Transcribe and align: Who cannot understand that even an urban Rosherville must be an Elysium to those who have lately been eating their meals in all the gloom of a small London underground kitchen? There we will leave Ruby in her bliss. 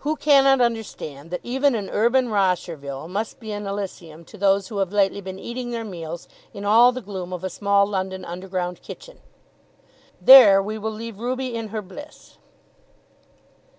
Who 0.00 0.16
cannot 0.16 0.60
understand 0.60 1.30
that 1.30 1.40
even 1.42 1.74
an 1.74 1.88
urban 1.88 2.28
Rosherville 2.28 3.08
must 3.08 3.40
be 3.40 3.52
an 3.52 3.66
Elysium 3.66 4.22
to 4.26 4.36
those 4.36 4.68
who 4.68 4.76
have 4.84 4.92
lately 4.92 5.22
been 5.22 5.38
eating 5.38 5.70
their 5.70 5.82
meals 5.82 6.28
in 6.52 6.66
all 6.66 6.92
the 6.92 7.00
gloom 7.00 7.32
of 7.32 7.42
a 7.42 7.48
small 7.48 7.86
London 7.86 8.22
underground 8.22 8.82
kitchen? 8.82 9.20
There 10.20 10.62
we 10.62 10.76
will 10.76 10.90
leave 10.92 11.18
Ruby 11.20 11.54
in 11.54 11.68
her 11.68 11.80
bliss. 11.80 12.36